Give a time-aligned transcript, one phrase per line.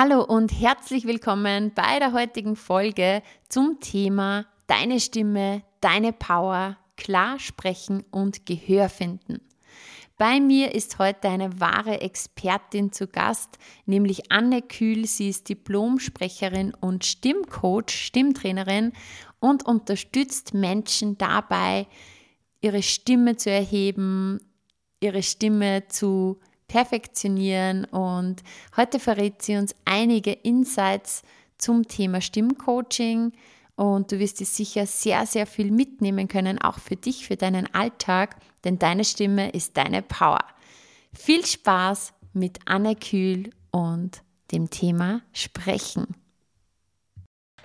[0.00, 7.40] Hallo und herzlich willkommen bei der heutigen Folge zum Thema Deine Stimme, deine Power, klar
[7.40, 9.40] sprechen und Gehör finden.
[10.16, 15.04] Bei mir ist heute eine wahre Expertin zu Gast, nämlich Anne Kühl.
[15.04, 18.92] Sie ist Diplomsprecherin und Stimmcoach, Stimmtrainerin
[19.40, 21.88] und unterstützt Menschen dabei,
[22.60, 24.38] ihre Stimme zu erheben,
[25.00, 26.38] ihre Stimme zu
[26.68, 27.84] perfektionieren.
[27.86, 28.42] Und
[28.76, 31.22] heute verrät sie uns einige Insights
[31.56, 33.32] zum Thema Stimmcoaching.
[33.74, 37.72] Und du wirst dir sicher sehr, sehr viel mitnehmen können, auch für dich, für deinen
[37.74, 40.44] Alltag, denn deine Stimme ist deine Power.
[41.12, 44.22] Viel Spaß mit Anne Kühl und
[44.52, 46.06] dem Thema Sprechen.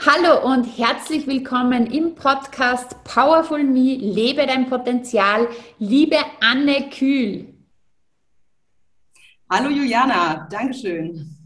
[0.05, 5.47] Hallo und herzlich willkommen im Podcast Powerful Me, lebe dein Potenzial,
[5.79, 7.52] liebe Anne Kühl.
[9.49, 11.37] Hallo Juliana, Dankeschön.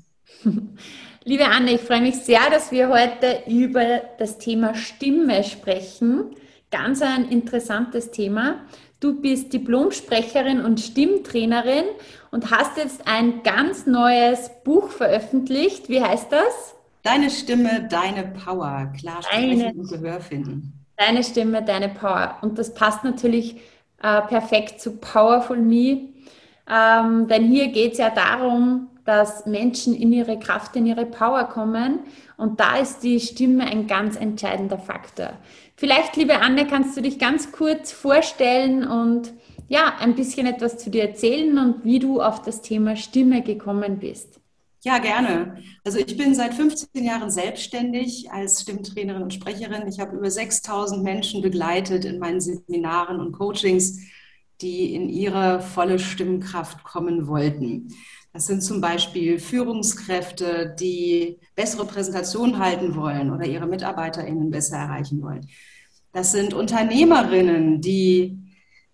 [1.23, 6.35] Liebe Anne, ich freue mich sehr, dass wir heute über das Thema Stimme sprechen.
[6.71, 8.61] Ganz ein interessantes Thema.
[8.99, 11.83] Du bist Diplomsprecherin und Stimmtrainerin
[12.31, 15.89] und hast jetzt ein ganz neues Buch veröffentlicht.
[15.89, 16.75] Wie heißt das?
[17.03, 18.93] Deine Stimme, deine Power.
[18.97, 20.85] Klar sprechen deine, und Gehör finden.
[20.95, 22.37] Deine Stimme, deine Power.
[22.41, 23.57] Und das passt natürlich
[24.01, 26.09] äh, perfekt zu Powerful Me
[26.69, 31.45] ähm, denn hier geht es ja darum, dass Menschen in ihre Kraft, in ihre Power
[31.45, 31.99] kommen.
[32.35, 35.31] Und da ist die Stimme ein ganz entscheidender Faktor.
[35.75, 39.33] Vielleicht, liebe Anne, kannst du dich ganz kurz vorstellen und
[39.69, 43.99] ja, ein bisschen etwas zu dir erzählen und wie du auf das Thema Stimme gekommen
[43.99, 44.39] bist.
[44.83, 45.57] Ja, gerne.
[45.83, 49.87] Also ich bin seit 15 Jahren selbstständig als Stimmtrainerin und Sprecherin.
[49.87, 53.99] Ich habe über 6000 Menschen begleitet in meinen Seminaren und Coachings
[54.61, 57.93] die in ihre volle Stimmkraft kommen wollten.
[58.33, 65.21] Das sind zum Beispiel Führungskräfte, die bessere Präsentationen halten wollen oder ihre MitarbeiterInnen besser erreichen
[65.21, 65.47] wollen.
[66.11, 68.37] Das sind Unternehmerinnen, die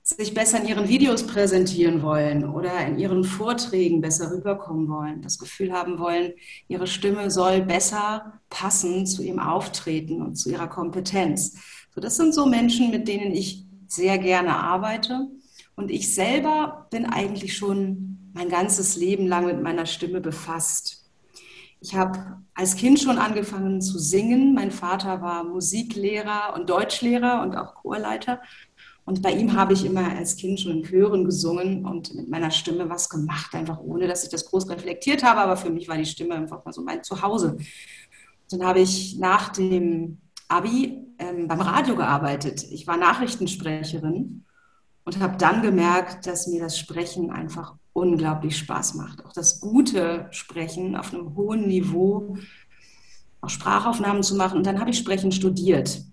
[0.01, 5.39] sich besser in ihren Videos präsentieren wollen oder in ihren Vorträgen besser rüberkommen wollen, das
[5.39, 6.33] Gefühl haben wollen,
[6.67, 11.57] ihre Stimme soll besser passen zu ihrem Auftreten und zu ihrer Kompetenz.
[11.95, 15.29] So, das sind so Menschen, mit denen ich sehr gerne arbeite
[15.75, 21.09] und ich selber bin eigentlich schon mein ganzes Leben lang mit meiner Stimme befasst.
[21.81, 24.53] Ich habe als Kind schon angefangen zu singen.
[24.53, 28.41] Mein Vater war Musiklehrer und Deutschlehrer und auch Chorleiter.
[29.05, 32.51] Und bei ihm habe ich immer als Kind schon in Chören gesungen und mit meiner
[32.51, 35.41] Stimme was gemacht, einfach ohne, dass ich das groß reflektiert habe.
[35.41, 37.57] Aber für mich war die Stimme einfach mal so mein Zuhause.
[38.49, 42.63] Dann habe ich nach dem Abi ähm, beim Radio gearbeitet.
[42.71, 44.45] Ich war Nachrichtensprecherin
[45.05, 49.25] und habe dann gemerkt, dass mir das Sprechen einfach unglaublich Spaß macht.
[49.25, 52.37] Auch das gute Sprechen auf einem hohen Niveau,
[53.41, 54.57] auch Sprachaufnahmen zu machen.
[54.57, 56.03] Und dann habe ich Sprechen studiert.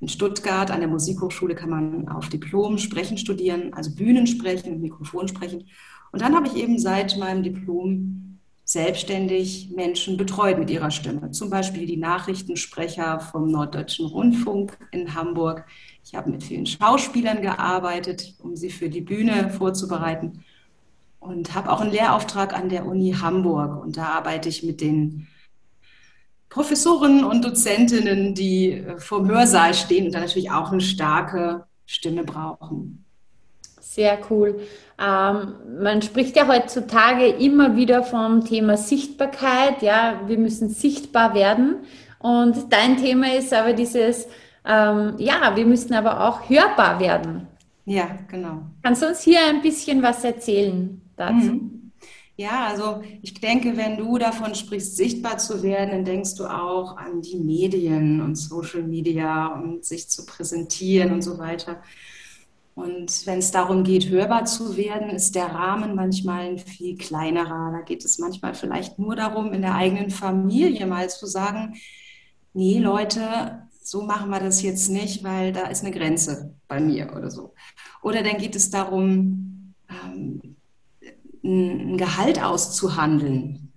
[0.00, 5.68] In Stuttgart an der Musikhochschule kann man auf Diplom Sprechen studieren, also Bühnensprechen, Mikrofon sprechen.
[6.10, 11.30] Und dann habe ich eben seit meinem Diplom selbstständig Menschen betreut mit ihrer Stimme.
[11.30, 15.66] Zum Beispiel die Nachrichtensprecher vom Norddeutschen Rundfunk in Hamburg,
[16.04, 20.44] ich habe mit vielen Schauspielern gearbeitet, um sie für die Bühne vorzubereiten
[21.20, 23.82] und habe auch einen Lehrauftrag an der Uni Hamburg.
[23.82, 25.28] Und da arbeite ich mit den
[26.48, 31.64] Professoren und Dozentinnen, die äh, vor dem Hörsaal stehen und da natürlich auch eine starke
[31.86, 33.04] Stimme brauchen.
[33.80, 34.60] Sehr cool.
[34.98, 39.82] Ähm, man spricht ja heutzutage immer wieder vom Thema Sichtbarkeit.
[39.82, 41.76] Ja, wir müssen sichtbar werden.
[42.18, 44.28] Und dein Thema ist aber dieses
[44.64, 47.48] ähm, ja, wir müssen aber auch hörbar werden.
[47.84, 48.62] Ja, genau.
[48.82, 51.52] Kannst du uns hier ein bisschen was erzählen dazu?
[51.52, 51.92] Mhm.
[52.36, 56.96] Ja, also ich denke, wenn du davon sprichst, sichtbar zu werden, dann denkst du auch
[56.96, 61.82] an die Medien und Social Media und sich zu präsentieren und so weiter.
[62.74, 67.70] Und wenn es darum geht, hörbar zu werden, ist der Rahmen manchmal ein viel kleinerer.
[67.70, 71.74] Da geht es manchmal vielleicht nur darum, in der eigenen Familie mal zu sagen,
[72.54, 77.12] nee, Leute, so machen wir das jetzt nicht, weil da ist eine Grenze bei mir
[77.16, 77.54] oder so.
[78.02, 80.56] Oder dann geht es darum, ähm,
[81.44, 83.72] ein Gehalt auszuhandeln.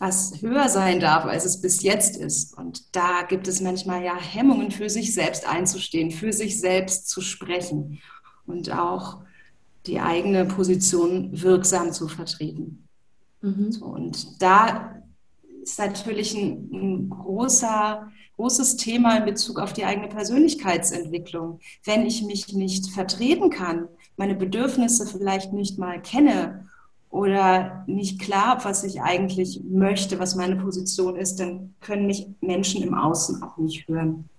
[0.00, 2.56] was höher sein darf, als es bis jetzt ist.
[2.56, 7.20] Und da gibt es manchmal ja Hemmungen, für sich selbst einzustehen, für sich selbst zu
[7.20, 8.00] sprechen
[8.46, 9.22] und auch
[9.86, 12.88] die eigene Position wirksam zu vertreten.
[13.42, 13.72] Mhm.
[13.72, 15.02] So, und da
[15.62, 18.10] ist natürlich ein, ein großer,
[18.40, 21.60] großes Thema in Bezug auf die eigene Persönlichkeitsentwicklung.
[21.84, 26.66] Wenn ich mich nicht vertreten kann, meine Bedürfnisse vielleicht nicht mal kenne
[27.10, 32.28] oder nicht klar habe, was ich eigentlich möchte, was meine Position ist, dann können mich
[32.40, 34.30] Menschen im Außen auch nicht hören.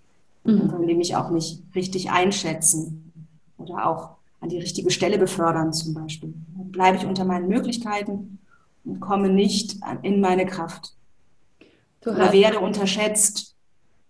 [0.46, 0.58] Mhm.
[0.58, 3.14] Dann können die mich auch nicht richtig einschätzen
[3.60, 4.10] oder auch
[4.40, 6.34] an die richtige Stelle befördern zum Beispiel.
[6.58, 8.40] Dann bleibe ich unter meinen Möglichkeiten
[8.84, 10.96] und komme nicht in meine Kraft.
[12.02, 13.51] Du oder werde unterschätzt.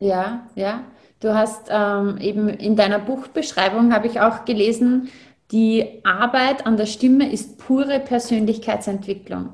[0.01, 0.83] Ja, ja.
[1.19, 5.09] Du hast ähm, eben in deiner Buchbeschreibung, habe ich auch gelesen,
[5.51, 9.49] die Arbeit an der Stimme ist pure Persönlichkeitsentwicklung.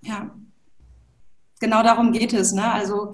[0.00, 0.30] Ja,
[1.60, 2.52] genau darum geht es.
[2.52, 2.72] Ne?
[2.72, 3.12] Also,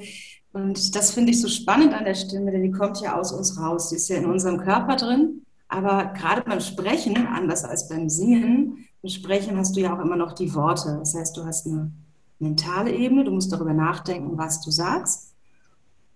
[0.52, 3.60] und das finde ich so spannend an der Stimme, denn die kommt ja aus uns
[3.60, 3.88] raus.
[3.88, 5.42] Die ist ja in unserem Körper drin.
[5.66, 10.16] Aber gerade beim Sprechen, anders als beim Singen, beim Sprechen hast du ja auch immer
[10.16, 10.96] noch die Worte.
[11.00, 11.90] Das heißt, du hast eine
[12.38, 15.29] mentale Ebene, du musst darüber nachdenken, was du sagst.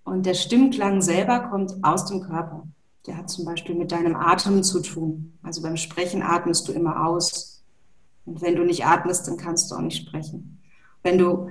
[0.04, 2.66] Und der Stimmklang selber kommt aus dem Körper.
[3.06, 5.38] Der hat zum Beispiel mit deinem Atem zu tun.
[5.42, 7.62] Also beim Sprechen atmest du immer aus.
[8.24, 10.62] Und wenn du nicht atmest, dann kannst du auch nicht sprechen.
[11.02, 11.48] Wenn du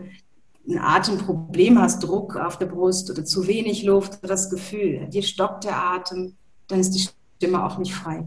[0.68, 5.66] ein Atemproblem hast, Druck auf der Brust oder zu wenig Luft, das Gefühl, dir stockt
[5.66, 6.36] der Atem,
[6.68, 7.08] dann ist die
[7.38, 8.26] Stimme auch nicht frei.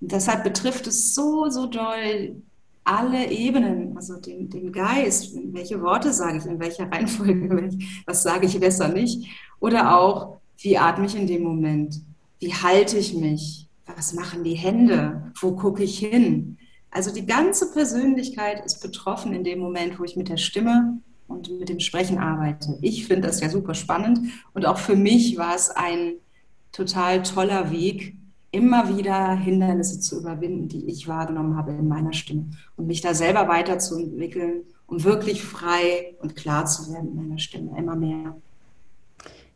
[0.00, 2.42] Und deshalb betrifft es so, so doll
[2.84, 7.70] alle Ebenen, also den, den Geist, welche Worte sage ich, in welcher Reihenfolge,
[8.06, 9.26] was sage ich besser nicht,
[9.60, 12.00] oder auch, wie atme ich in dem Moment,
[12.38, 16.58] wie halte ich mich, was machen die Hände, wo gucke ich hin.
[16.90, 21.50] Also die ganze Persönlichkeit ist betroffen in dem Moment, wo ich mit der Stimme und
[21.58, 22.78] mit dem Sprechen arbeite.
[22.82, 24.20] Ich finde das ja super spannend.
[24.52, 26.14] Und auch für mich war es ein
[26.72, 28.16] total toller Weg,
[28.54, 32.46] immer wieder Hindernisse zu überwinden, die ich wahrgenommen habe in meiner Stimme
[32.76, 37.76] und mich da selber weiterzuentwickeln, um wirklich frei und klar zu werden in meiner Stimme,
[37.76, 38.36] immer mehr.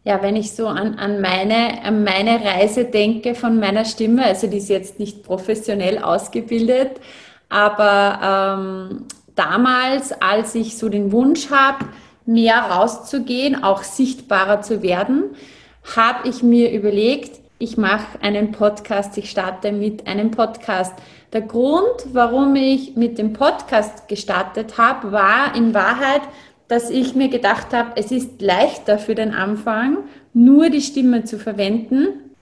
[0.05, 4.47] Ja, wenn ich so an, an, meine, an meine Reise denke von meiner Stimme, also
[4.47, 7.01] die ist jetzt nicht professionell ausgebildet,
[7.49, 8.59] aber
[8.91, 11.87] ähm, damals, als ich so den Wunsch habe,
[12.27, 15.25] mehr rauszugehen, auch sichtbarer zu werden,
[15.97, 20.94] habe ich mir überlegt, ich mache einen Podcast, ich starte mit einem Podcast.
[21.32, 26.22] Der Grund, warum ich mit dem Podcast gestartet habe, war in Wahrheit,
[26.69, 29.99] dass ich mir gedacht habe, es ist leichter für den Anfang,
[30.32, 32.34] nur die Stimme zu verwenden,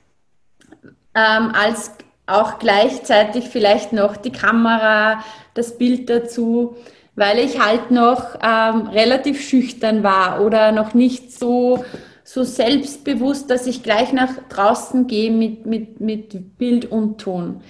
[1.15, 1.93] ähm, als
[2.27, 5.25] auch gleichzeitig vielleicht noch die Kamera,
[5.55, 6.77] das Bild dazu,
[7.15, 11.85] weil ich halt noch ähm, relativ schüchtern war oder noch nicht so
[12.27, 17.61] so selbstbewusst, dass ich gleich nach draußen gehe mit, mit, mit Bild und Ton.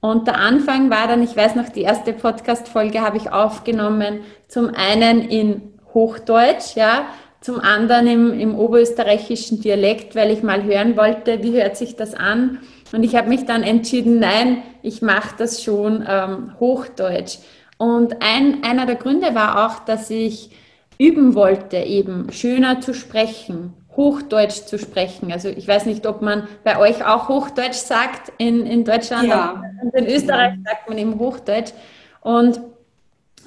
[0.00, 4.72] Und der Anfang war dann, ich weiß noch, die erste Podcast-Folge habe ich aufgenommen, zum
[4.72, 5.62] einen in
[5.94, 7.06] Hochdeutsch, ja,
[7.40, 12.14] zum anderen im, im oberösterreichischen Dialekt, weil ich mal hören wollte, wie hört sich das
[12.14, 12.60] an.
[12.92, 17.38] Und ich habe mich dann entschieden, nein, ich mache das schon ähm, Hochdeutsch.
[17.78, 20.50] Und ein, einer der Gründe war auch, dass ich
[20.98, 25.32] üben wollte, eben schöner zu sprechen, Hochdeutsch zu sprechen.
[25.32, 29.28] Also ich weiß nicht, ob man bei euch auch Hochdeutsch sagt in, in Deutschland.
[29.28, 29.62] Ja.
[29.82, 31.72] Und in Österreich sagt man eben Hochdeutsch.
[32.20, 32.60] Und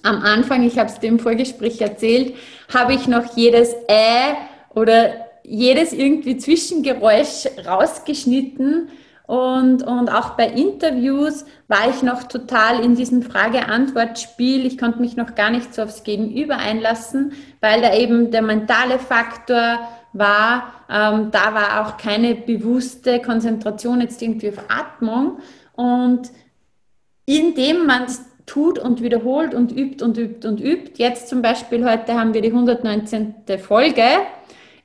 [0.04, 2.36] am Anfang, ich habe es dem Vorgespräch erzählt,
[2.74, 4.36] habe ich noch jedes Ä
[4.74, 8.90] oder jedes irgendwie Zwischengeräusch rausgeschnitten.
[9.26, 14.66] Und, und auch bei Interviews war ich noch total in diesem Frage-Antwort-Spiel.
[14.66, 19.00] Ich konnte mich noch gar nicht so aufs Gegenüber einlassen, weil da eben der mentale
[19.00, 19.80] Faktor
[20.18, 25.40] war, ähm, da war auch keine bewusste Konzentration jetzt irgendwie auf Atmung.
[25.74, 26.30] Und
[27.26, 31.84] indem man es tut und wiederholt und übt und übt und übt, jetzt zum Beispiel
[31.84, 33.36] heute haben wir die 119.
[33.60, 34.04] Folge,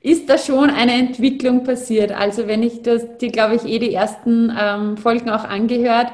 [0.01, 2.11] ist da schon eine Entwicklung passiert.
[2.11, 6.11] Also wenn ich das, die glaube ich eh die ersten ähm, Folgen auch angehört,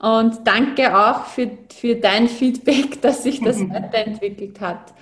[0.00, 4.94] und danke auch für, für dein Feedback, dass sich das weiterentwickelt hat.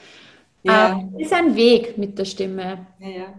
[0.63, 1.01] Ja.
[1.17, 2.87] Äh, ist ein Weg mit der Stimme.
[3.01, 3.35] Ja, ja.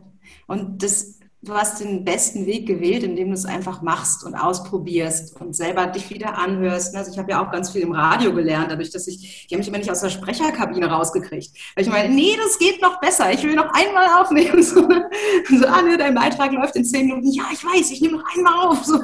[0.47, 5.39] Und das, du hast den besten Weg gewählt, indem du es einfach machst und ausprobierst
[5.39, 6.95] und selber dich wieder anhörst.
[6.95, 9.59] Also ich habe ja auch ganz viel im Radio gelernt, dadurch, dass ich, die haben
[9.59, 11.51] mich immer nicht aus der Sprecherkabine rausgekriegt.
[11.75, 13.31] Weil ich meine, nee, das geht noch besser.
[13.31, 14.63] Ich will noch einmal aufnehmen.
[14.67, 14.81] So,
[15.59, 17.31] so ah, nee, dein Beitrag läuft in zehn Minuten.
[17.31, 18.83] Ja, ich weiß, ich nehme noch einmal auf.
[18.83, 18.99] So.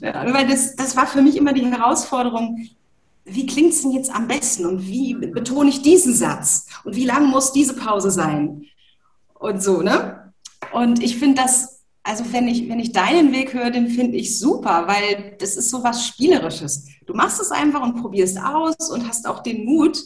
[0.00, 2.68] Ja, weil das, das war für mich immer die Herausforderung,
[3.24, 7.06] wie klingt es denn jetzt am besten und wie betone ich diesen Satz und wie
[7.06, 8.66] lang muss diese Pause sein
[9.34, 10.32] und so, ne?
[10.72, 14.38] Und ich finde das, also wenn ich, wenn ich deinen Weg höre, den finde ich
[14.38, 16.86] super, weil das ist so was Spielerisches.
[17.06, 20.02] Du machst es einfach und probierst aus und hast auch den Mut,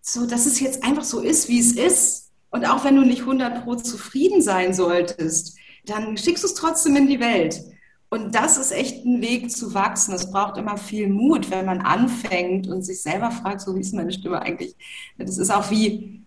[0.00, 2.30] so dass es jetzt einfach so ist, wie es ist.
[2.50, 6.96] Und auch wenn du nicht 100 pro zufrieden sein solltest, dann schickst du es trotzdem
[6.96, 7.62] in die Welt.
[8.08, 10.14] Und das ist echt ein Weg zu wachsen.
[10.14, 13.94] Es braucht immer viel Mut, wenn man anfängt und sich selber fragt, so wie ist
[13.94, 14.76] meine Stimme eigentlich.
[15.18, 16.24] Das ist auch wie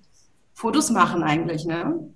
[0.54, 2.14] Fotos machen eigentlich, ne?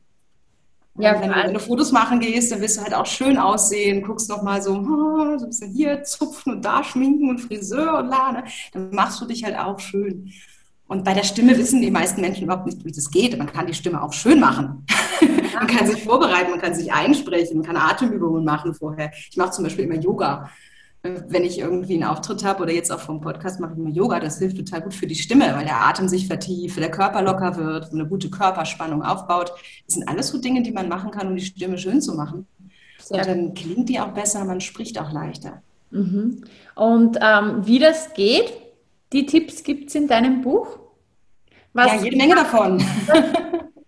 [0.95, 4.03] Ja, wenn du, wenn du, Fotos machen gehst, dann wirst du halt auch schön aussehen,
[4.03, 7.97] guckst noch mal so, oh, so ein bisschen hier zupfen und da schminken und Friseur
[7.97, 8.43] und la, ne?
[8.73, 10.31] dann machst du dich halt auch schön.
[10.87, 13.37] Und bei der Stimme wissen die meisten Menschen überhaupt nicht, wie das geht.
[13.37, 14.85] Man kann die Stimme auch schön machen.
[15.55, 19.11] man kann sich vorbereiten, man kann sich einsprechen, man kann Atemübungen machen vorher.
[19.29, 20.49] Ich mache zum Beispiel immer Yoga.
[21.01, 24.19] Wenn ich irgendwie einen Auftritt habe oder jetzt auch vom Podcast mache ich immer Yoga,
[24.21, 27.57] das hilft total gut für die Stimme, weil der Atem sich vertieft, der Körper locker
[27.57, 29.51] wird, eine gute Körperspannung aufbaut.
[29.85, 32.47] Das sind alles so Dinge, die man machen kann, um die Stimme schön zu machen.
[33.09, 35.61] Und dann klingt die auch besser, man spricht auch leichter.
[35.91, 36.43] Mhm.
[36.75, 38.53] Und ähm, wie das geht,
[39.13, 40.79] die Tipps gibt es in deinem Buch?
[41.73, 42.83] Was, ja, jede Menge davon.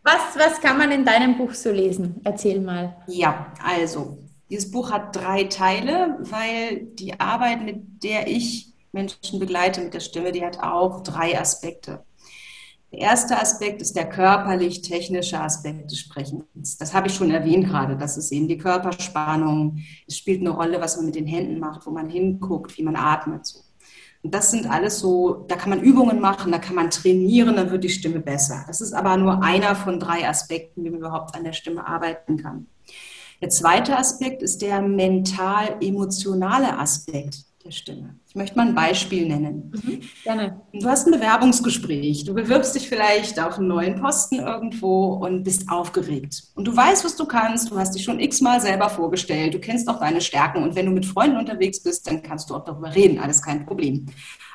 [0.07, 2.21] Was, was kann man in deinem Buch so lesen?
[2.23, 2.95] Erzähl mal.
[3.07, 4.19] Ja, also,
[4.51, 10.01] dieses Buch hat drei Teile, weil die Arbeit, mit der ich Menschen begleite mit der
[10.01, 12.03] Stimme, die hat auch drei Aspekte.
[12.91, 16.77] Der erste Aspekt ist der körperlich-technische Aspekt des Sprechens.
[16.77, 17.97] Das habe ich schon erwähnt gerade.
[17.97, 19.79] Das ist eben die Körperspannung.
[20.07, 22.95] Es spielt eine Rolle, was man mit den Händen macht, wo man hinguckt, wie man
[22.95, 23.47] atmet.
[23.47, 23.64] So.
[24.31, 27.83] Das sind alles so, da kann man Übungen machen, da kann man trainieren, dann wird
[27.83, 28.63] die Stimme besser.
[28.67, 32.37] Das ist aber nur einer von drei Aspekten, wie man überhaupt an der Stimme arbeiten
[32.37, 32.67] kann.
[33.41, 38.15] Der zweite Aspekt ist der mental-emotionale Aspekt der Stimme.
[38.27, 39.73] Ich möchte mal ein Beispiel nennen.
[39.73, 40.61] Mhm, gerne.
[40.71, 42.23] Du hast ein Bewerbungsgespräch.
[42.23, 46.43] Du bewirbst dich vielleicht auf einen neuen Posten irgendwo und bist aufgeregt.
[46.53, 47.71] Und du weißt, was du kannst.
[47.71, 49.55] Du hast dich schon x-mal selber vorgestellt.
[49.55, 50.61] Du kennst auch deine Stärken.
[50.61, 53.17] Und wenn du mit Freunden unterwegs bist, dann kannst du auch darüber reden.
[53.17, 54.05] Alles kein Problem.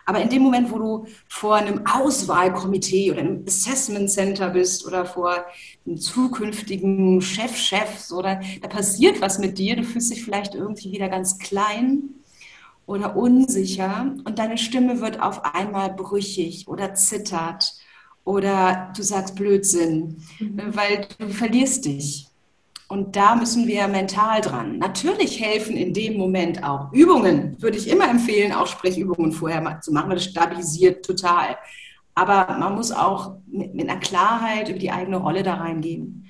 [0.06, 5.04] Aber in dem Moment, wo du vor einem Auswahlkomitee oder einem Assessment Center bist oder
[5.04, 5.44] vor
[5.84, 11.08] einem zukünftigen Chef-Chefs oder da passiert was mit dir, du fühlst dich vielleicht irgendwie wieder
[11.08, 12.14] ganz klein
[12.90, 17.74] oder unsicher und deine Stimme wird auf einmal brüchig oder zittert
[18.24, 20.74] oder du sagst Blödsinn, mhm.
[20.74, 22.26] weil du verlierst dich.
[22.88, 24.78] Und da müssen wir mental dran.
[24.78, 27.54] Natürlich helfen in dem Moment auch Übungen.
[27.62, 31.56] Würde ich immer empfehlen, auch Sprechübungen vorher zu machen, weil das stabilisiert total.
[32.16, 36.26] Aber man muss auch mit, mit einer Klarheit über die eigene Rolle da reingehen.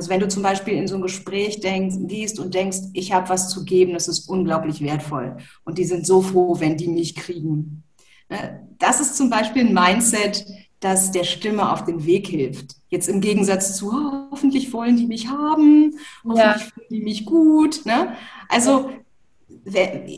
[0.00, 3.28] Also wenn du zum Beispiel in so ein Gespräch denkst, gehst und denkst, ich habe
[3.28, 5.36] was zu geben, das ist unglaublich wertvoll.
[5.62, 7.82] Und die sind so froh, wenn die mich kriegen.
[8.30, 8.66] Ne?
[8.78, 10.46] Das ist zum Beispiel ein Mindset,
[10.80, 12.76] das der Stimme auf den Weg hilft.
[12.88, 16.54] Jetzt im Gegensatz zu, oh, hoffentlich wollen die mich haben, hoffentlich ja.
[16.54, 17.84] finden die mich gut.
[17.84, 18.16] Ne?
[18.48, 18.88] Also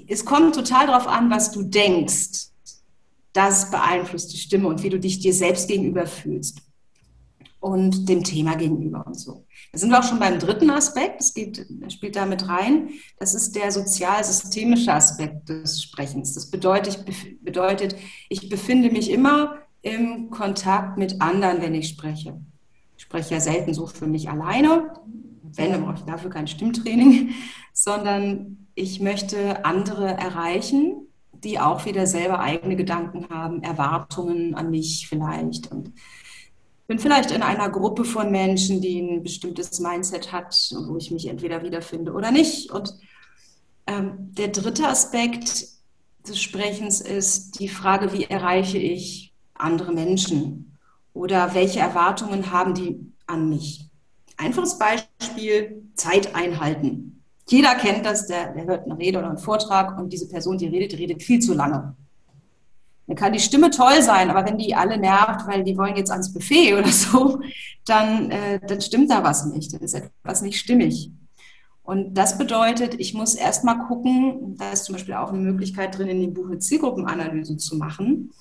[0.07, 2.53] es kommt total darauf an, was du denkst.
[3.33, 6.63] Das beeinflusst die Stimme und wie du dich dir selbst gegenüber fühlst
[7.63, 9.47] und dem Thema gegenüber und so.
[9.71, 12.89] Da sind wir auch schon beim dritten Aspekt, das, geht, spielt da mit rein.
[13.21, 16.35] Das ist der sozial-systemische Aspekt des Sprechens.
[16.35, 17.95] Das bedeutet ich, bedeutet,
[18.29, 22.41] ich befinde mich immer im Kontakt mit anderen, wenn ich spreche.
[22.97, 24.93] Ich spreche ja selten so für mich alleine,
[25.55, 27.31] wenn, dann brauche ich dafür kein Stimmtraining,
[27.73, 35.07] sondern ich möchte andere erreichen, die auch wieder selber eigene Gedanken haben, Erwartungen an mich
[35.09, 35.93] vielleicht und
[36.87, 40.55] bin vielleicht in einer Gruppe von Menschen, die ein bestimmtes Mindset hat,
[40.87, 42.71] wo ich mich entweder wiederfinde oder nicht.
[42.71, 42.95] Und
[43.87, 45.67] ähm, der dritte Aspekt
[46.27, 50.79] des Sprechens ist die Frage, wie erreiche ich andere Menschen
[51.15, 53.89] oder welche Erwartungen haben die an mich.
[54.37, 57.23] Einfaches Beispiel, Zeit einhalten.
[57.49, 60.67] Jeder kennt das, der, der hört eine Rede oder einen Vortrag und diese Person, die
[60.67, 61.97] redet, redet viel zu lange.
[63.13, 66.11] Dann kann die Stimme toll sein, aber wenn die alle nervt, weil die wollen jetzt
[66.11, 67.41] ans Buffet oder so,
[67.85, 69.75] dann, äh, dann stimmt da was nicht.
[69.75, 71.11] Dann ist etwas nicht stimmig.
[71.83, 76.09] Und das bedeutet, ich muss erstmal gucken, da ist zum Beispiel auch eine Möglichkeit drin,
[76.09, 78.33] in dem Buch eine Zielgruppenanalyse zu machen.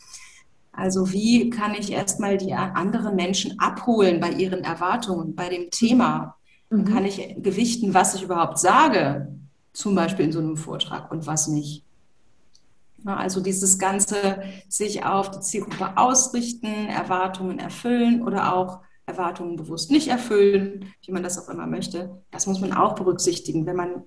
[0.71, 6.37] Also wie kann ich erstmal die anderen Menschen abholen bei ihren Erwartungen, bei dem Thema?
[6.69, 6.85] Mhm.
[6.85, 9.35] Kann ich gewichten, was ich überhaupt sage,
[9.73, 11.83] zum Beispiel in so einem Vortrag und was nicht?
[13.05, 20.07] Also dieses ganze sich auf die Zielgruppe ausrichten, Erwartungen erfüllen oder auch Erwartungen bewusst nicht
[20.07, 24.03] erfüllen, wie man das auch immer möchte, das muss man auch berücksichtigen, wenn man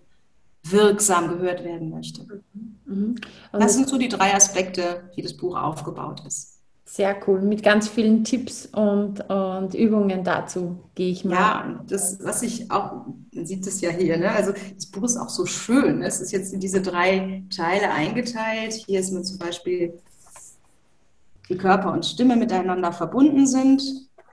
[0.63, 2.27] wirksam gehört werden möchte.
[2.53, 2.75] Mhm.
[2.87, 3.15] Mhm.
[3.53, 6.53] Das sind so die drei Aspekte, wie das Buch aufgebaut ist.
[6.87, 11.33] Sehr cool, mit ganz vielen Tipps und, und Übungen dazu gehe ich mal.
[11.33, 14.31] Ja, das, was ich auch, man sieht es ja hier, ne?
[14.31, 16.03] also das Buch ist auch so schön.
[16.03, 18.75] Es ist jetzt in diese drei Teile eingeteilt.
[18.87, 19.95] Hier ist mir zum Beispiel
[21.49, 23.83] wie Körper und Stimme miteinander verbunden sind.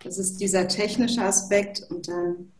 [0.04, 1.88] Das ist dieser technische Aspekt.
[1.90, 2.52] Und dann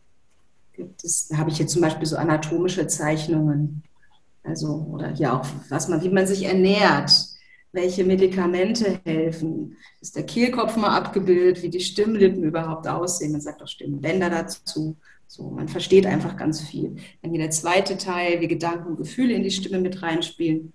[0.72, 3.82] gibt es, da habe ich hier zum Beispiel so anatomische Zeichnungen.
[4.44, 7.12] Also, oder hier auch, was man, wie man sich ernährt,
[7.72, 9.76] welche Medikamente helfen.
[10.00, 13.32] Ist der Kehlkopf mal abgebildet, wie die Stimmlippen überhaupt aussehen.
[13.32, 14.96] Man sagt auch Stimmbänder dazu.
[15.26, 16.96] So, man versteht einfach ganz viel.
[17.22, 20.74] Dann hier der zweite Teil, wie Gedanken und Gefühle in die Stimme mit reinspielen.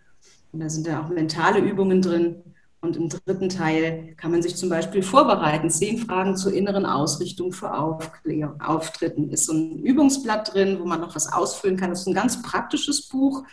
[0.52, 2.38] Und da sind dann auch mentale Übungen drin.
[2.82, 5.70] Und im dritten Teil kann man sich zum Beispiel vorbereiten.
[5.70, 9.30] Zehn Fragen zur inneren Ausrichtung für Auftritten.
[9.30, 11.92] Ist so ein Übungsblatt drin, wo man noch was ausfüllen kann.
[11.92, 13.44] Das ist ein ganz praktisches Buch,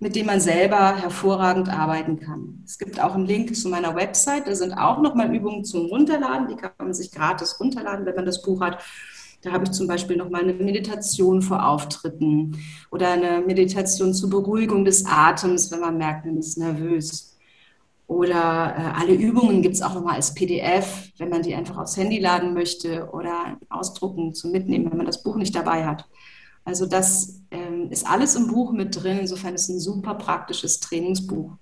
[0.00, 2.62] mit dem man selber hervorragend arbeiten kann.
[2.64, 4.46] Es gibt auch einen Link zu meiner Website.
[4.46, 6.48] Da sind auch nochmal Übungen zum Runterladen.
[6.48, 8.82] Die kann man sich gratis runterladen, wenn man das Buch hat.
[9.42, 12.56] Da habe ich zum Beispiel nochmal eine Meditation vor Auftritten
[12.90, 17.38] oder eine Meditation zur Beruhigung des Atems, wenn man merkt, man ist nervös.
[18.06, 21.96] Oder äh, alle Übungen gibt es auch nochmal als PDF, wenn man die einfach aufs
[21.96, 26.06] Handy laden möchte oder ausdrucken zum Mitnehmen, wenn man das Buch nicht dabei hat.
[26.64, 27.40] Also das
[27.82, 29.18] ähm, ist alles im Buch mit drin.
[29.20, 31.52] Insofern ist es ein super praktisches Trainingsbuch.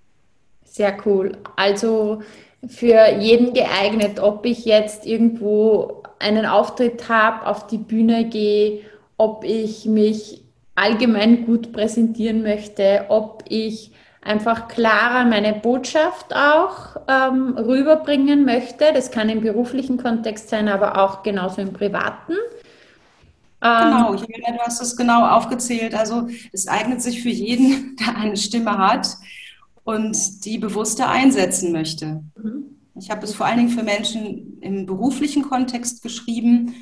[0.64, 1.32] Sehr cool.
[1.56, 2.22] Also
[2.66, 8.80] für jeden geeignet, ob ich jetzt irgendwo einen Auftritt habe, auf die Bühne gehe,
[9.16, 10.42] ob ich mich
[10.74, 18.86] allgemein gut präsentieren möchte, ob ich einfach klarer meine Botschaft auch ähm, rüberbringen möchte.
[18.92, 22.34] Das kann im beruflichen Kontext sein, aber auch genauso im privaten.
[23.60, 25.94] Genau, ähm, Helena, du hast es genau aufgezählt.
[25.94, 29.16] Also es eignet sich für jeden, der eine Stimme hat
[29.84, 32.22] und die bewusster einsetzen möchte.
[32.36, 32.76] Mhm.
[33.00, 36.74] Ich habe es vor allen Dingen für Menschen im beruflichen Kontext geschrieben,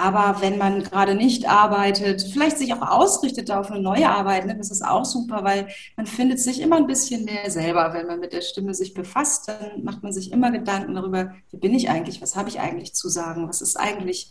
[0.00, 4.56] aber wenn man gerade nicht arbeitet, vielleicht sich auch ausrichtet auf eine neue Arbeit, ne,
[4.56, 7.92] das ist auch super, weil man findet sich immer ein bisschen mehr selber.
[7.92, 11.58] Wenn man mit der Stimme sich befasst, dann macht man sich immer Gedanken darüber, wie
[11.58, 14.30] bin ich eigentlich, was habe ich eigentlich zu sagen, was ist eigentlich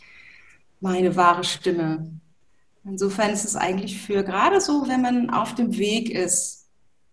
[0.79, 2.11] meine wahre Stimme.
[2.85, 6.67] Insofern ist es eigentlich für gerade so, wenn man auf dem Weg ist,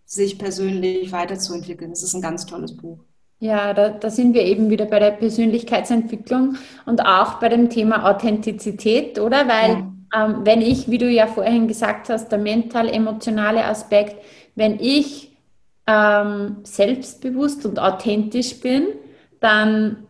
[0.05, 3.00] sich persönlich weiterzuentwickeln, es ist ein ganz tolles Buch.
[3.38, 8.09] Ja, da, da sind wir eben wieder bei der Persönlichkeitsentwicklung und auch bei dem Thema
[8.09, 9.46] Authentizität, oder?
[9.46, 9.70] Weil
[10.14, 10.26] ja.
[10.26, 14.16] ähm, wenn ich, wie du ja vorhin gesagt hast, der mental-emotionale Aspekt,
[14.55, 15.37] wenn ich
[15.87, 18.87] ähm, selbstbewusst und authentisch bin,
[19.40, 20.07] dann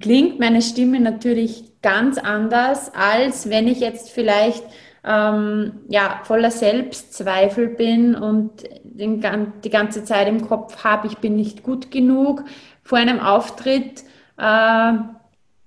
[0.00, 4.64] klingt meine Stimme natürlich ganz anders, als wenn ich jetzt vielleicht
[5.04, 9.20] ähm, ja, voller Selbstzweifel bin und den,
[9.64, 12.44] die ganze Zeit im Kopf habe, ich bin nicht gut genug
[12.84, 14.04] vor einem Auftritt.
[14.38, 14.92] Äh,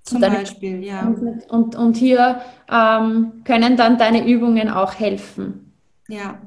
[0.02, 1.02] Zum dann, Beispiel, ja.
[1.02, 5.72] Und, und, und hier ähm, können dann deine Übungen auch helfen.
[6.08, 6.38] Ja.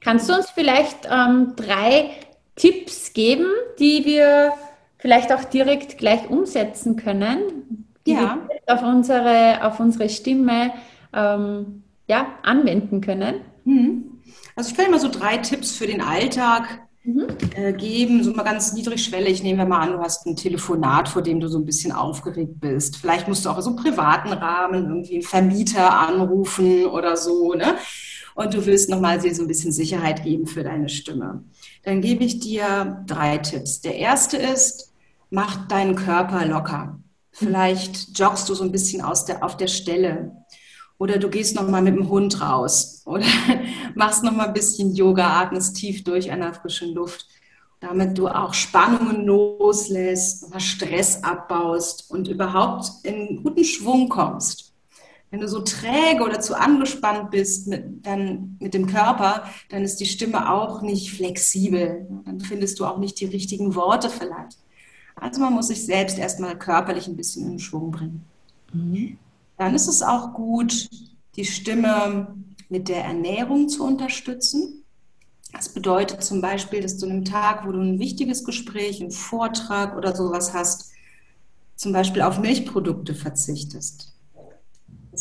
[0.00, 2.10] Kannst du uns vielleicht ähm, drei
[2.56, 3.46] Tipps geben,
[3.78, 4.52] die wir
[4.98, 8.38] vielleicht auch direkt gleich umsetzen können, die ja.
[8.66, 10.72] wir auf unsere, auf unsere Stimme
[11.12, 13.42] ähm, ja, anwenden können?
[13.64, 14.20] Mhm.
[14.56, 17.26] Also ich kann immer so drei Tipps für den Alltag mhm.
[17.54, 19.42] äh, geben, so mal ganz niedrigschwellig.
[19.42, 22.60] Nehmen wir mal an, du hast ein Telefonat, vor dem du so ein bisschen aufgeregt
[22.60, 22.96] bist.
[22.96, 27.76] Vielleicht musst du auch so einen privaten Rahmen irgendwie einen Vermieter anrufen oder so, ne?
[28.34, 31.44] Und du willst nochmal dir so ein bisschen Sicherheit geben für deine Stimme.
[31.82, 33.80] Dann gebe ich dir drei Tipps.
[33.80, 34.94] Der erste ist,
[35.30, 36.98] mach deinen Körper locker.
[37.32, 40.32] Vielleicht joggst du so ein bisschen aus der, auf der Stelle.
[40.98, 43.24] Oder du gehst noch mal mit dem Hund raus oder
[43.94, 47.26] machst noch mal ein bisschen Yoga, atmest tief durch an der frischen Luft,
[47.80, 54.74] damit du auch Spannungen loslässt, Stress abbaust und überhaupt in guten Schwung kommst.
[55.30, 60.00] Wenn du so träge oder zu angespannt bist mit, dann mit dem Körper, dann ist
[60.00, 62.06] die Stimme auch nicht flexibel.
[62.26, 64.58] Dann findest du auch nicht die richtigen Worte vielleicht.
[65.20, 68.24] Also man muss sich selbst erstmal körperlich ein bisschen in Schwung bringen.
[68.72, 69.18] Mhm
[69.60, 70.88] dann ist es auch gut,
[71.36, 72.34] die Stimme
[72.70, 74.84] mit der Ernährung zu unterstützen.
[75.52, 79.10] Das bedeutet zum Beispiel, dass du an einem Tag, wo du ein wichtiges Gespräch, einen
[79.10, 80.92] Vortrag oder sowas hast,
[81.76, 84.14] zum Beispiel auf Milchprodukte verzichtest.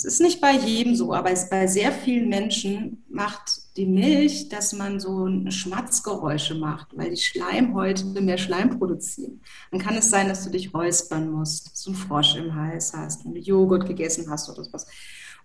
[0.05, 4.47] Es ist nicht bei jedem so, aber es bei sehr vielen Menschen macht die Milch,
[4.47, 9.41] dass man so Schmatzgeräusche macht, weil die Schleimhäute mehr Schleim produzieren.
[9.71, 12.93] Dann kann es sein, dass du dich räuspern musst, dass du einen Frosch im Hals
[12.93, 14.87] hast, wenn du Joghurt gegessen hast oder sowas.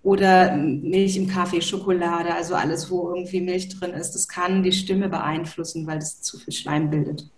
[0.04, 4.70] oder Milch im Kaffee, Schokolade, also alles, wo irgendwie Milch drin ist, das kann die
[4.72, 7.28] Stimme beeinflussen, weil es zu viel Schleim bildet.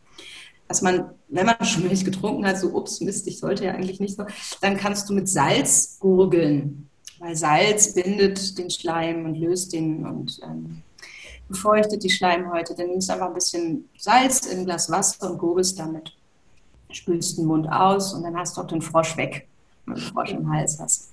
[0.67, 4.01] Dass man, wenn man schon Milch getrunken hat, so, ups, Mist, ich sollte ja eigentlich
[4.01, 4.27] nicht so,
[4.61, 10.41] dann kannst du mit Salz gurgeln, weil Salz bindet den Schleim und löst den und
[10.43, 10.83] ähm,
[11.49, 12.75] befeuchtet die Schleimhäute.
[12.75, 16.13] Dann nimmst du einfach ein bisschen Salz in ein Glas Wasser und gurgelst damit.
[16.91, 19.49] Spülst den Mund aus und dann hast du auch den Frosch weg,
[19.87, 21.11] wenn du Frosch im Hals hast.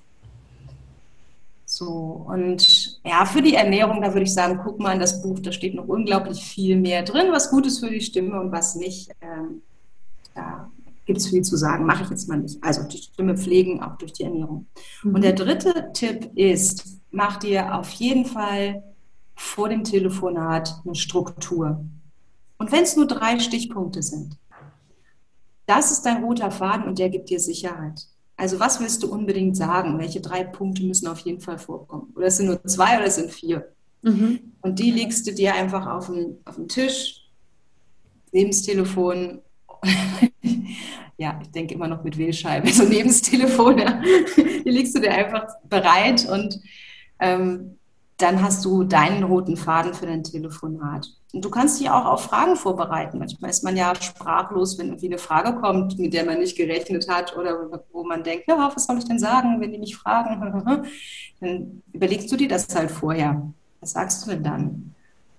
[1.66, 5.40] So, und ja, für die Ernährung, da würde ich sagen, guck mal in das Buch,
[5.40, 8.76] da steht noch unglaublich viel mehr drin, was gut ist für die Stimme und was
[8.76, 9.10] nicht.
[9.22, 9.64] Ähm,
[10.36, 10.70] da
[11.06, 12.64] gibt es viel zu sagen, mache ich jetzt mal nicht.
[12.64, 14.68] Also die Stimme pflegen, auch durch die Ernährung.
[15.04, 15.16] Mhm.
[15.16, 18.84] Und der dritte Tipp ist, mach dir auf jeden Fall
[19.36, 21.84] vor dem Telefonat eine Struktur.
[22.58, 24.38] Und wenn es nur drei Stichpunkte sind,
[25.66, 28.08] das ist dein roter Faden und der gibt dir Sicherheit.
[28.36, 30.00] Also was willst du unbedingt sagen?
[30.00, 32.12] Welche drei Punkte müssen auf jeden Fall vorkommen?
[32.16, 33.72] Oder es sind nur zwei oder es sind vier?
[34.02, 34.54] Mhm.
[34.62, 37.30] Und die legst du dir einfach auf den, auf den Tisch,
[38.32, 39.42] neben das Telefon.
[41.18, 43.78] ja, ich denke immer noch mit Wählscheibe, so neben das Telefon.
[43.78, 44.02] Ja.
[44.38, 46.60] Die legst du dir einfach bereit und
[47.20, 47.78] ähm,
[48.18, 51.10] dann hast du deinen roten Faden für dein Telefonat.
[51.34, 53.18] Und du kannst dich auch auf Fragen vorbereiten.
[53.18, 57.10] Manchmal ist man ja sprachlos, wenn irgendwie eine Frage kommt, mit der man nicht gerechnet
[57.10, 60.88] hat oder wo man denkt, ja, was soll ich denn sagen, wenn die mich fragen?
[61.40, 63.52] Dann überlegst du dir das halt vorher.
[63.82, 64.96] Was sagst du denn dann?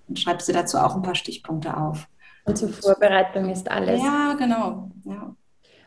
[0.07, 2.07] Und schreibst dir dazu auch ein paar Stichpunkte auf.
[2.45, 4.01] Und zur Vorbereitung ist alles.
[4.01, 4.91] Ja, genau.
[5.03, 5.35] Ja.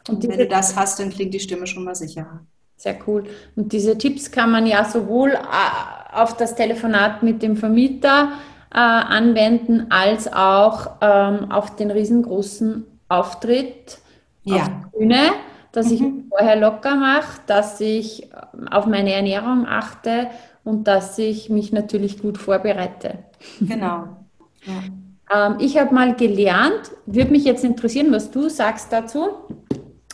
[0.08, 2.40] Und, wenn du das hast, dann klingt die Stimme schon mal sicherer.
[2.76, 3.24] Sehr cool.
[3.56, 8.32] Und diese Tipps kann man ja sowohl äh, auf das Telefonat mit dem Vermieter
[8.72, 13.98] äh, anwenden, als auch ähm, auf den riesengroßen Auftritt
[14.44, 14.56] ja.
[14.56, 15.30] auf der Bühne,
[15.72, 15.92] dass mhm.
[15.92, 20.28] ich vorher locker mache, dass ich ähm, auf meine Ernährung achte
[20.64, 23.18] und dass ich mich natürlich gut vorbereite.
[23.60, 24.08] Genau.
[24.66, 24.82] Ja.
[25.34, 29.28] Ähm, ich habe mal gelernt, würde mich jetzt interessieren, was du sagst dazu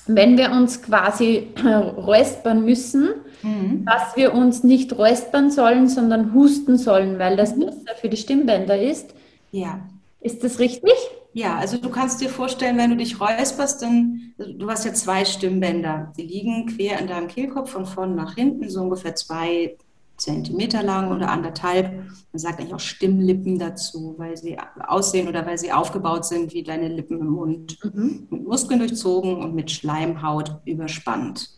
[0.07, 3.85] wenn wir uns quasi räuspern müssen, mhm.
[3.85, 7.67] dass wir uns nicht räuspern sollen, sondern husten sollen, weil das mhm.
[7.67, 9.15] besser für die Stimmbänder ist.
[9.51, 9.81] Ja.
[10.21, 10.93] Ist das richtig?
[11.33, 15.25] Ja, also du kannst dir vorstellen, wenn du dich räusperst, dann, du hast ja zwei
[15.25, 16.13] Stimmbänder.
[16.17, 19.77] Die liegen quer an deinem Kehlkopf von vorn nach hinten, so ungefähr zwei
[20.17, 21.93] Zentimeter lang oder anderthalb.
[21.93, 26.63] Man sagt eigentlich auch Stimmlippen dazu, weil sie aussehen oder weil sie aufgebaut sind wie
[26.63, 27.79] deine Lippen im Mund.
[27.83, 28.27] Mhm.
[28.31, 31.51] Mit Muskeln durchzogen und mit Schleimhaut überspannt.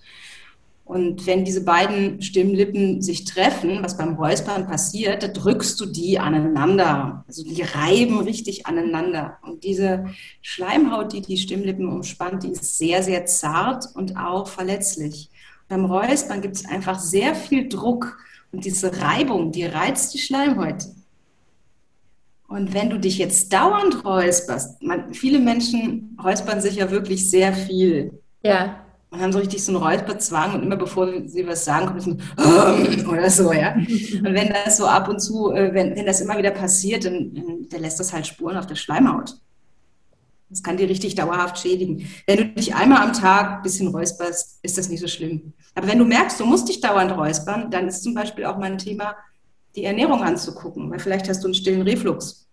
[0.87, 6.21] Und wenn diese beiden Stimmlippen sich treffen, was beim Räuspern passiert, da drückst du die
[6.21, 7.25] aneinander.
[7.27, 9.39] Also die reiben richtig aneinander.
[9.43, 10.07] Und diese
[10.43, 15.29] Schleimhaut, die die Stimmlippen umspannt, die ist sehr, sehr zart und auch verletzlich.
[15.69, 18.17] Beim Räuspern gibt es einfach sehr viel Druck
[18.53, 20.87] und diese Reibung, die reizt die Schleimhäute.
[22.49, 27.53] Und wenn du dich jetzt dauernd räusperst, man, viele Menschen räuspern sich ja wirklich sehr
[27.53, 28.21] viel.
[28.43, 28.81] Ja.
[29.11, 32.11] Und haben so richtig so einen Räusperzwang und immer bevor sie was sagen, kommt so,
[33.11, 33.75] oder so, ja.
[33.75, 37.67] Und wenn das so ab und zu, äh, wenn, wenn das immer wieder passiert, dann,
[37.69, 39.37] dann lässt das halt Spuren auf der Schleimhaut.
[40.49, 42.09] Das kann dir richtig dauerhaft schädigen.
[42.27, 45.53] Wenn du dich einmal am Tag ein bisschen räusperst, ist das nicht so schlimm.
[45.75, 48.71] Aber wenn du merkst, du musst dich dauernd räuspern, dann ist zum Beispiel auch mal
[48.71, 49.17] ein Thema,
[49.75, 52.47] die Ernährung anzugucken, weil vielleicht hast du einen stillen Reflux.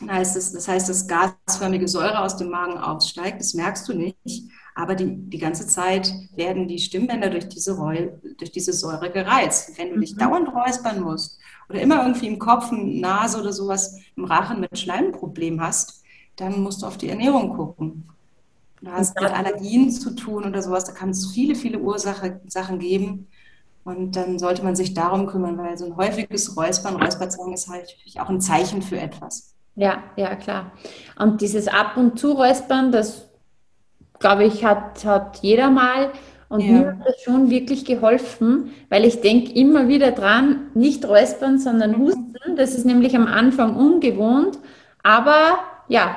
[0.00, 3.94] Das heißt, das, das heißt, dass gasförmige Säure aus dem Magen aussteigt, das merkst du
[3.94, 9.10] nicht, aber die, die ganze Zeit werden die Stimmbänder durch diese, Reu, durch diese Säure
[9.10, 9.76] gereizt.
[9.76, 10.20] Wenn du dich mhm.
[10.20, 15.60] dauernd räuspern musst oder immer irgendwie im Kopf, Nase oder sowas im Rachen mit Schleimproblem
[15.60, 16.04] hast,
[16.38, 18.08] dann musst du auf die Ernährung gucken.
[18.80, 23.26] Du hast mit Allergien zu tun oder sowas, da kann es viele, viele Ursachen geben.
[23.84, 27.96] Und dann sollte man sich darum kümmern, weil so ein häufiges Räuspern, Räusperzwang ist halt
[28.18, 29.54] auch ein Zeichen für etwas.
[29.74, 30.72] Ja, ja, klar.
[31.18, 33.28] Und dieses Ab- und Zu-Räuspern, das,
[34.18, 36.12] glaube ich, hat, hat jeder mal.
[36.48, 36.72] Und ja.
[36.72, 41.92] mir hat das schon wirklich geholfen, weil ich denke immer wieder dran, nicht räuspern, sondern
[41.92, 41.98] mhm.
[41.98, 42.56] husten.
[42.56, 44.58] Das ist nämlich am Anfang ungewohnt.
[45.02, 46.16] Aber ja,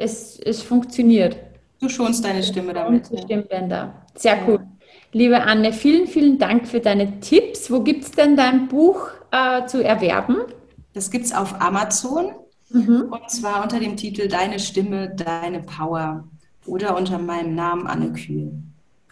[0.00, 1.36] es, es funktioniert.
[1.80, 3.10] Du schonst deine Stimme damit.
[3.10, 3.94] Die Stimmbänder.
[4.14, 4.60] Sehr cool.
[4.60, 4.66] Ja.
[5.12, 7.70] Liebe Anne, vielen, vielen Dank für deine Tipps.
[7.70, 10.36] Wo gibt es denn dein Buch äh, zu erwerben?
[10.94, 12.32] Das gibt es auf Amazon
[12.70, 13.08] mhm.
[13.10, 16.24] und zwar unter dem Titel Deine Stimme, deine Power
[16.66, 18.52] oder unter meinem Namen Anne Kühl.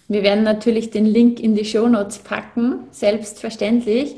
[0.08, 4.16] Wir werden natürlich den Link in die Shownotes packen, selbstverständlich.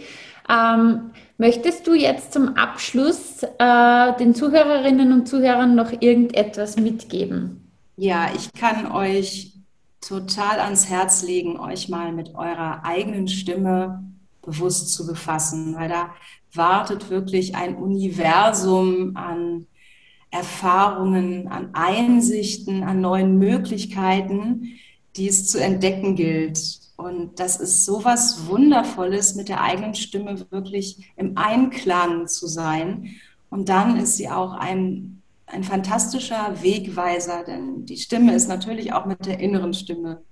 [0.48, 7.72] Ähm, möchtest du jetzt zum Abschluss äh, den Zuhörerinnen und Zuhörern noch irgendetwas mitgeben?
[7.96, 9.54] Ja, ich kann euch
[10.00, 14.04] total ans Herz legen, euch mal mit eurer eigenen Stimme
[14.42, 16.10] bewusst zu befassen, weil da
[16.52, 19.66] wartet wirklich ein Universum an
[20.30, 24.78] Erfahrungen, an Einsichten, an neuen Möglichkeiten,
[25.16, 26.79] die es zu entdecken gilt.
[27.00, 33.16] Und das ist so was Wundervolles, mit der eigenen Stimme wirklich im Einklang zu sein.
[33.48, 39.06] Und dann ist sie auch ein, ein fantastischer Wegweiser, denn die Stimme ist natürlich auch
[39.06, 40.22] mit der inneren Stimme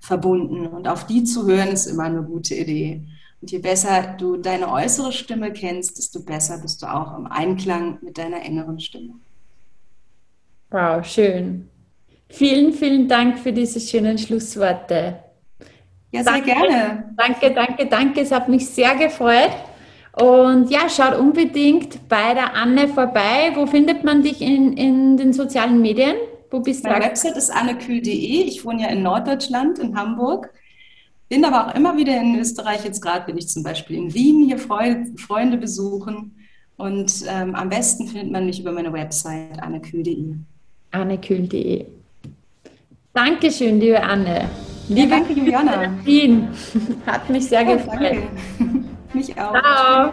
[0.00, 0.66] verbunden.
[0.66, 3.02] Und auf die zu hören, ist immer eine gute Idee.
[3.40, 7.98] Und je besser du deine äußere Stimme kennst, desto besser bist du auch im Einklang
[8.02, 9.14] mit deiner inneren Stimme.
[10.70, 11.68] Wow, schön.
[12.28, 15.18] Vielen, vielen Dank für diese schönen Schlussworte.
[16.12, 17.14] Ja, sehr danke, gerne.
[17.16, 18.20] Danke, danke, danke.
[18.20, 19.50] Es hat mich sehr gefreut.
[20.12, 23.52] Und ja, schaut unbedingt bei der Anne vorbei.
[23.54, 26.16] Wo findet man dich in, in den sozialen Medien?
[26.50, 26.90] Wo bist du?
[26.90, 28.42] Meine Website ist annekühl.de.
[28.42, 30.50] Ich wohne ja in Norddeutschland, in Hamburg.
[31.30, 32.84] Bin aber auch immer wieder in Österreich.
[32.84, 36.36] Jetzt gerade bin ich zum Beispiel in Wien, hier Freunde besuchen.
[36.76, 40.34] Und ähm, am besten findet man mich über meine Website annekühl.de.
[40.90, 41.86] annekühl.de.
[43.14, 44.50] Dankeschön, liebe Anne.
[44.92, 45.94] Liebe ja, danke, Juliana.
[47.06, 48.00] Hat mich sehr oh, gefreut.
[48.58, 48.84] Danke.
[49.14, 49.58] mich auch.
[49.58, 50.12] Ciao.